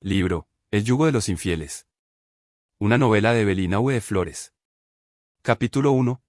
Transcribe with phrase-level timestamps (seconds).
[0.00, 1.88] Libro, El yugo de los infieles.
[2.78, 3.94] Una novela de Belina V.
[3.94, 4.54] de Flores.
[5.42, 6.22] Capítulo 1.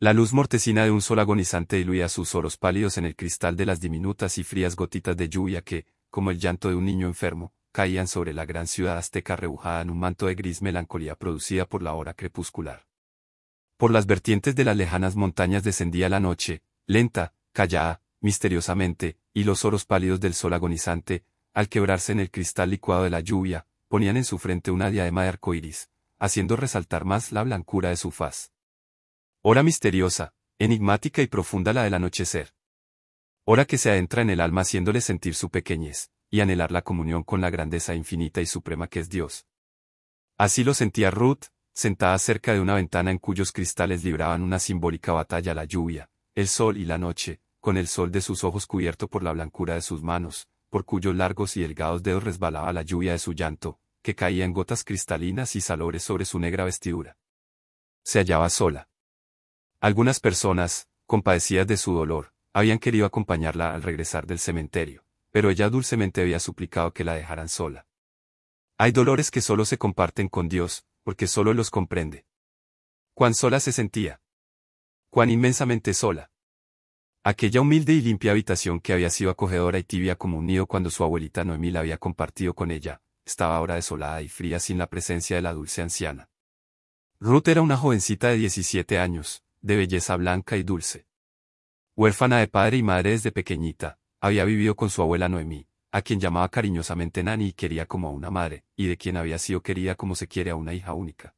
[0.00, 3.66] La luz mortecina de un sol agonizante diluía sus oros pálidos en el cristal de
[3.66, 7.52] las diminutas y frías gotitas de lluvia que, como el llanto de un niño enfermo,
[7.70, 11.84] caían sobre la gran ciudad azteca rebujada en un manto de gris melancolía producida por
[11.84, 12.88] la hora crepuscular.
[13.76, 19.64] Por las vertientes de las lejanas montañas descendía la noche, lenta, callada, misteriosamente, y los
[19.64, 21.24] oros pálidos del sol agonizante,
[21.54, 25.22] al quebrarse en el cristal licuado de la lluvia, ponían en su frente una diadema
[25.22, 28.52] de arcoíris, haciendo resaltar más la blancura de su faz.
[29.42, 32.54] Hora misteriosa, enigmática y profunda la del anochecer.
[33.44, 37.24] Hora que se adentra en el alma haciéndole sentir su pequeñez, y anhelar la comunión
[37.24, 39.46] con la grandeza infinita y suprema que es Dios.
[40.38, 45.12] Así lo sentía Ruth, sentada cerca de una ventana en cuyos cristales libraban una simbólica
[45.12, 49.08] batalla la lluvia, el sol y la noche, con el sol de sus ojos cubierto
[49.08, 53.12] por la blancura de sus manos, por cuyos largos y delgados dedos resbalaba la lluvia
[53.12, 57.18] de su llanto, que caía en gotas cristalinas y salores sobre su negra vestidura.
[58.02, 58.88] Se hallaba sola.
[59.80, 65.68] Algunas personas, compadecidas de su dolor, habían querido acompañarla al regresar del cementerio, pero ella
[65.68, 67.86] dulcemente había suplicado que la dejaran sola.
[68.78, 72.24] Hay dolores que solo se comparten con Dios, porque solo los comprende.
[73.12, 74.22] Cuán sola se sentía.
[75.10, 76.31] Cuán inmensamente sola.
[77.24, 80.90] Aquella humilde y limpia habitación que había sido acogedora y tibia como un nido cuando
[80.90, 84.88] su abuelita Noemí la había compartido con ella, estaba ahora desolada y fría sin la
[84.88, 86.28] presencia de la dulce anciana.
[87.20, 91.06] Ruth era una jovencita de 17 años, de belleza blanca y dulce.
[91.94, 96.18] Huérfana de padre y madre desde pequeñita, había vivido con su abuela Noemí, a quien
[96.18, 99.94] llamaba cariñosamente Nani y quería como a una madre, y de quien había sido querida
[99.94, 101.36] como se quiere a una hija única.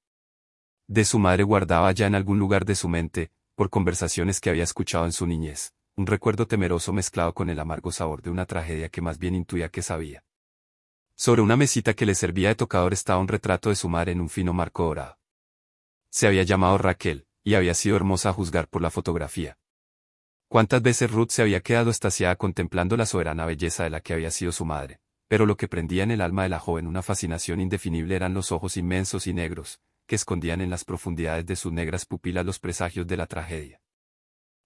[0.86, 4.64] De su madre guardaba ya en algún lugar de su mente, por conversaciones que había
[4.64, 8.88] escuchado en su niñez, un recuerdo temeroso mezclado con el amargo sabor de una tragedia
[8.88, 10.24] que más bien intuía que sabía.
[11.14, 14.20] Sobre una mesita que le servía de tocador estaba un retrato de su madre en
[14.20, 15.18] un fino marco dorado.
[16.10, 19.56] Se había llamado Raquel, y había sido hermosa a juzgar por la fotografía.
[20.48, 24.30] Cuántas veces Ruth se había quedado estaciada contemplando la soberana belleza de la que había
[24.30, 27.60] sido su madre, pero lo que prendía en el alma de la joven una fascinación
[27.60, 32.06] indefinible eran los ojos inmensos y negros, que escondían en las profundidades de sus negras
[32.06, 33.80] pupilas los presagios de la tragedia.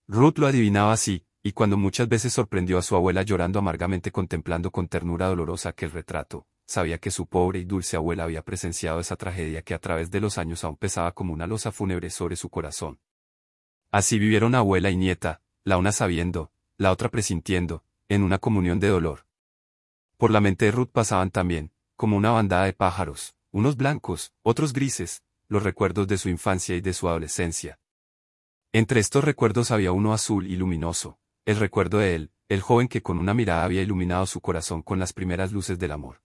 [0.06, 4.70] Ruth lo adivinaba así, y cuando muchas veces sorprendió a su abuela llorando amargamente contemplando
[4.70, 9.16] con ternura dolorosa aquel retrato, sabía que su pobre y dulce abuela había presenciado esa
[9.16, 12.50] tragedia que a través de los años aún pesaba como una losa fúnebre sobre su
[12.50, 13.00] corazón.
[13.90, 18.88] Así vivieron abuela y nieta, la una sabiendo, la otra presintiendo, en una comunión de
[18.88, 19.26] dolor.
[20.16, 24.72] Por la mente de Ruth pasaban también, como una bandada de pájaros, unos blancos, otros
[24.72, 27.78] grises, los recuerdos de su infancia y de su adolescencia.
[28.72, 33.02] Entre estos recuerdos había uno azul y luminoso, el recuerdo de él, el joven que
[33.02, 36.22] con una mirada había iluminado su corazón con las primeras luces del amor.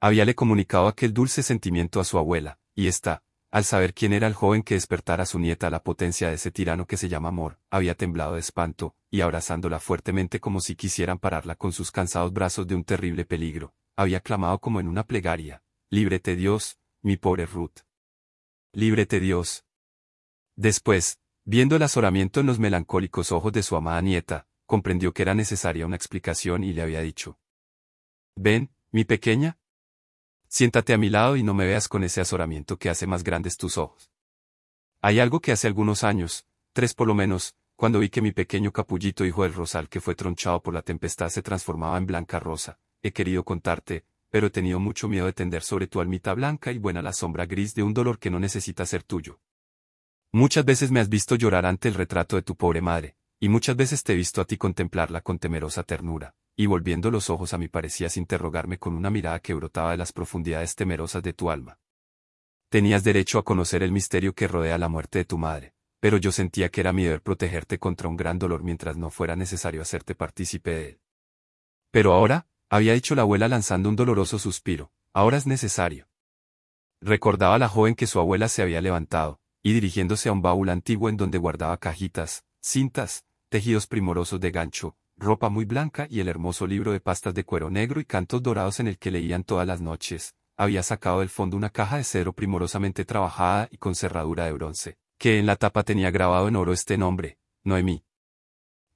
[0.00, 4.34] Habíale comunicado aquel dulce sentimiento a su abuela, y ésta, al saber quién era el
[4.34, 7.60] joven que despertara a su nieta la potencia de ese tirano que se llama amor,
[7.70, 12.66] había temblado de espanto, y abrazándola fuertemente como si quisieran pararla con sus cansados brazos
[12.66, 17.84] de un terrible peligro, había clamado como en una plegaria, Líbrete Dios, mi pobre Ruth.
[18.76, 19.64] Líbrete Dios.
[20.56, 25.32] Después, viendo el azoramiento en los melancólicos ojos de su amada nieta, comprendió que era
[25.32, 27.38] necesaria una explicación y le había dicho.
[28.34, 29.60] Ven, mi pequeña.
[30.48, 33.56] Siéntate a mi lado y no me veas con ese azoramiento que hace más grandes
[33.56, 34.10] tus ojos.
[35.00, 38.72] Hay algo que hace algunos años, tres por lo menos, cuando vi que mi pequeño
[38.72, 42.80] capullito hijo del rosal que fue tronchado por la tempestad se transformaba en blanca rosa,
[43.02, 44.04] he querido contarte,
[44.34, 47.46] pero he tenido mucho miedo de tender sobre tu almita blanca y buena la sombra
[47.46, 49.38] gris de un dolor que no necesita ser tuyo.
[50.32, 53.76] Muchas veces me has visto llorar ante el retrato de tu pobre madre, y muchas
[53.76, 57.58] veces te he visto a ti contemplarla con temerosa ternura, y volviendo los ojos a
[57.58, 61.78] mí parecías interrogarme con una mirada que brotaba de las profundidades temerosas de tu alma.
[62.70, 66.32] Tenías derecho a conocer el misterio que rodea la muerte de tu madre, pero yo
[66.32, 70.16] sentía que era mi deber protegerte contra un gran dolor mientras no fuera necesario hacerte
[70.16, 71.00] partícipe de él.
[71.92, 76.08] Pero ahora, había dicho la abuela lanzando un doloroso suspiro, ahora es necesario.
[77.00, 80.68] Recordaba a la joven que su abuela se había levantado, y dirigiéndose a un baúl
[80.68, 86.26] antiguo en donde guardaba cajitas, cintas, tejidos primorosos de gancho, ropa muy blanca y el
[86.26, 89.68] hermoso libro de pastas de cuero negro y cantos dorados en el que leían todas
[89.68, 94.46] las noches, había sacado del fondo una caja de cedro primorosamente trabajada y con cerradura
[94.46, 98.04] de bronce, que en la tapa tenía grabado en oro este nombre, Noemí.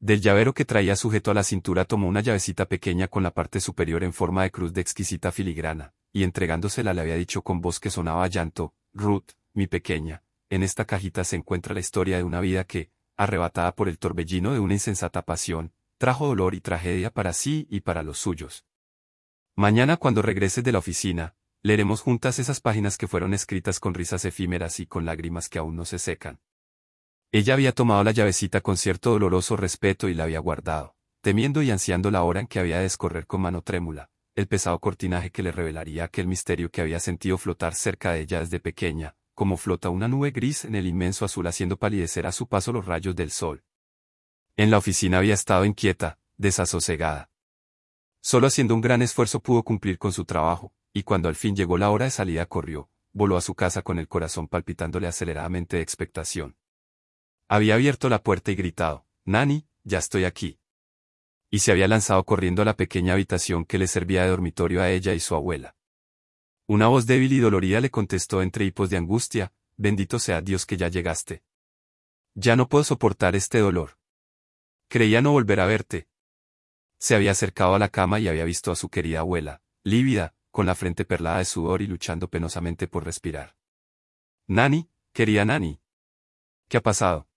[0.01, 3.59] Del llavero que traía sujeto a la cintura tomó una llavecita pequeña con la parte
[3.59, 7.81] superior en forma de cruz de exquisita filigrana, y entregándosela le había dicho con voz
[7.81, 12.41] que sonaba llanto, Ruth, mi pequeña, en esta cajita se encuentra la historia de una
[12.41, 17.33] vida que, arrebatada por el torbellino de una insensata pasión, trajo dolor y tragedia para
[17.33, 18.65] sí y para los suyos.
[19.57, 24.25] Mañana cuando regreses de la oficina, leeremos juntas esas páginas que fueron escritas con risas
[24.25, 26.39] efímeras y con lágrimas que aún no se secan.
[27.31, 31.71] Ella había tomado la llavecita con cierto doloroso respeto y la había guardado, temiendo y
[31.71, 35.43] ansiando la hora en que había de escorrer con mano trémula, el pesado cortinaje que
[35.43, 39.91] le revelaría aquel misterio que había sentido flotar cerca de ella desde pequeña, como flota
[39.91, 43.31] una nube gris en el inmenso azul haciendo palidecer a su paso los rayos del
[43.31, 43.63] sol.
[44.57, 47.31] En la oficina había estado inquieta, desasosegada.
[48.23, 51.77] Solo haciendo un gran esfuerzo pudo cumplir con su trabajo, y cuando al fin llegó
[51.77, 55.83] la hora de salida corrió, voló a su casa con el corazón palpitándole aceleradamente de
[55.83, 56.57] expectación.
[57.49, 60.61] Había abierto la puerta y gritado, Nani, ya estoy aquí.
[61.51, 64.91] Y se había lanzado corriendo a la pequeña habitación que le servía de dormitorio a
[64.91, 65.75] ella y su abuela.
[66.67, 70.77] Una voz débil y dolorida le contestó entre hipos de angustia, bendito sea Dios que
[70.77, 71.43] ya llegaste.
[72.35, 73.99] Ya no puedo soportar este dolor.
[74.89, 76.09] Creía no volver a verte,
[76.99, 80.67] se había acercado a la cama y había visto a su querida abuela, lívida, con
[80.67, 83.57] la frente perlada de sudor y luchando penosamente por respirar.
[84.49, 85.81] Nani, querida Nani.
[86.69, 87.29] ¿Qué ha pasado?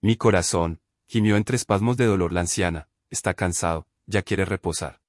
[0.00, 5.00] Mi corazón, gimió entre espasmos de dolor la anciana, está cansado, ya quiere reposar.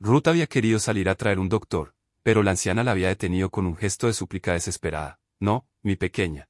[0.00, 3.66] Ruth había querido salir a traer un doctor, pero la anciana la había detenido con
[3.66, 5.20] un gesto de súplica desesperada.
[5.40, 6.48] No, mi pequeña.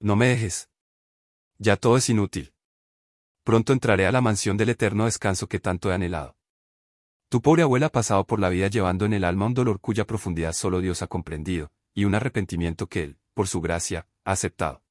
[0.00, 0.70] No me dejes.
[1.58, 2.52] Ya todo es inútil
[3.44, 6.36] pronto entraré a la mansión del eterno descanso que tanto he anhelado.
[7.28, 10.06] Tu pobre abuela ha pasado por la vida llevando en el alma un dolor cuya
[10.06, 14.82] profundidad solo Dios ha comprendido, y un arrepentimiento que Él, por su gracia, ha aceptado.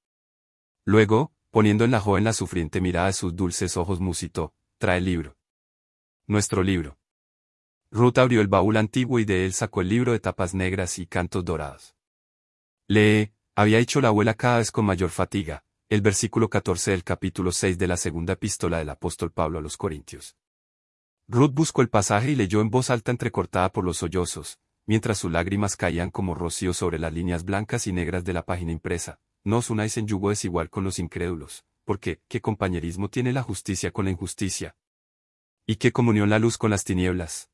[0.83, 5.06] Luego, poniendo en la joven la sufriente mirada de sus dulces ojos, musitó, trae el
[5.06, 5.38] libro.
[6.25, 6.98] Nuestro libro.
[7.92, 11.06] Ruth abrió el baúl antiguo y de él sacó el libro de tapas negras y
[11.06, 11.94] cantos dorados.
[12.88, 17.51] Lee, había hecho la abuela cada vez con mayor fatiga, el versículo 14 del capítulo
[17.51, 20.38] 6 de la segunda epístola del apóstol Pablo a los Corintios.
[21.27, 25.31] Ruth buscó el pasaje y leyó en voz alta entrecortada por los sollozos, mientras sus
[25.31, 29.19] lágrimas caían como rocío sobre las líneas blancas y negras de la página impresa.
[29.43, 33.91] No os unáis en yugo desigual con los incrédulos, porque, ¿qué compañerismo tiene la justicia
[33.91, 34.75] con la injusticia?
[35.65, 37.49] ¿Y qué comunión la luz con las tinieblas?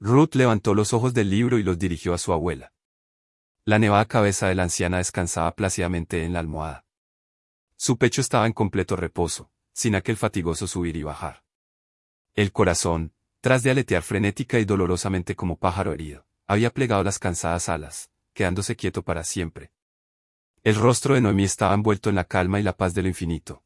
[0.00, 2.72] Ruth levantó los ojos del libro y los dirigió a su abuela.
[3.64, 6.86] La nevada cabeza de la anciana descansaba plácidamente en la almohada.
[7.76, 11.44] Su pecho estaba en completo reposo, sin aquel fatigoso subir y bajar.
[12.34, 17.68] El corazón, tras de aletear frenética y dolorosamente como pájaro herido, había plegado las cansadas
[17.68, 19.70] alas, quedándose quieto para siempre.
[20.64, 23.62] El rostro de Noemí estaba envuelto en la calma y la paz de lo infinito.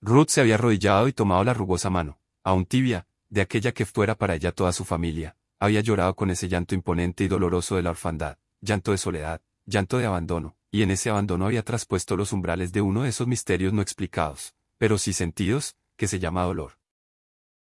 [0.00, 4.14] Ruth se había arrodillado y tomado la rugosa mano, aún tibia, de aquella que fuera
[4.14, 7.90] para ella toda su familia, había llorado con ese llanto imponente y doloroso de la
[7.90, 12.72] orfandad, llanto de soledad, llanto de abandono, y en ese abandono había traspuesto los umbrales
[12.72, 16.78] de uno de esos misterios no explicados, pero sí sentidos, que se llama dolor.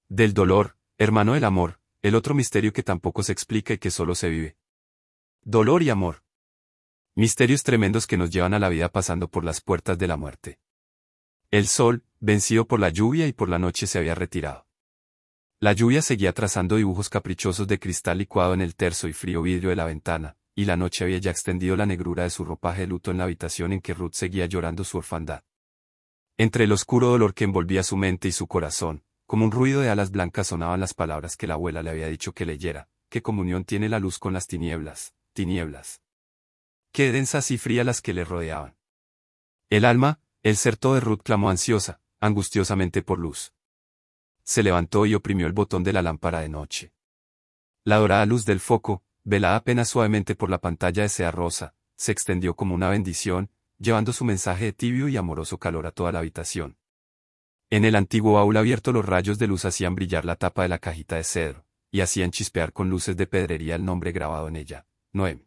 [0.08, 4.14] Del dolor, hermano del amor, el otro misterio que tampoco se explica y que solo
[4.14, 4.56] se vive.
[5.42, 6.24] Dolor y amor.
[7.14, 10.59] Misterios tremendos que nos llevan a la vida pasando por las puertas de la muerte.
[11.50, 14.67] El sol, vencido por la lluvia y por la noche se había retirado.
[15.61, 19.69] La lluvia seguía trazando dibujos caprichosos de cristal licuado en el terso y frío vidrio
[19.69, 22.87] de la ventana, y la noche había ya extendido la negrura de su ropaje de
[22.87, 25.44] luto en la habitación en que Ruth seguía llorando su orfandad.
[26.38, 29.91] Entre el oscuro dolor que envolvía su mente y su corazón, como un ruido de
[29.91, 33.64] alas blancas sonaban las palabras que la abuela le había dicho que leyera, qué comunión
[33.64, 36.01] tiene la luz con las tinieblas, tinieblas.
[36.92, 38.76] Qué densas y frías las que le rodeaban.
[39.70, 43.54] El alma, el ser todo de Ruth clamó ansiosa, angustiosamente por luz.
[44.44, 46.92] Se levantó y oprimió el botón de la lámpara de noche.
[47.82, 52.12] La dorada luz del foco, velada apenas suavemente por la pantalla de sea rosa, se
[52.12, 56.18] extendió como una bendición, llevando su mensaje de tibio y amoroso calor a toda la
[56.18, 56.76] habitación.
[57.70, 60.78] En el antiguo baúl abierto los rayos de luz hacían brillar la tapa de la
[60.78, 64.87] cajita de cedro, y hacían chispear con luces de pedrería el nombre grabado en ella,
[65.12, 65.46] Noem.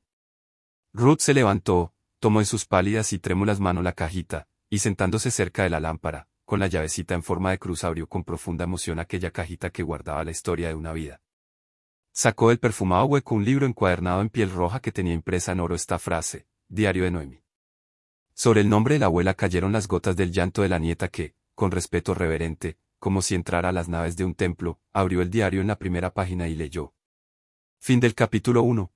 [0.97, 5.63] Ruth se levantó, tomó en sus pálidas y trémulas manos la cajita, y sentándose cerca
[5.63, 9.29] de la lámpara, con la llavecita en forma de cruz abrió con profunda emoción aquella
[9.29, 11.19] cajita que guardaba la historia de una vida.
[12.13, 15.75] Sacó del perfumado hueco un libro encuadernado en piel roja que tenía impresa en oro
[15.75, 17.43] esta frase, Diario de Noemi.
[18.33, 21.35] Sobre el nombre de la abuela cayeron las gotas del llanto de la nieta que,
[21.55, 25.59] con respeto reverente, como si entrara a las naves de un templo, abrió el diario
[25.59, 26.93] en la primera página y leyó.
[27.79, 28.94] Fin del capítulo 1.